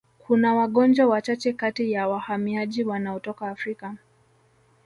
Kuna 0.27 0.53
wagonjwa 0.55 1.05
wachache 1.07 1.53
kati 1.53 1.91
ya 1.91 2.07
wahamiaji 2.07 2.83
wanaotoka 2.83 3.47
Afrika 3.47 3.95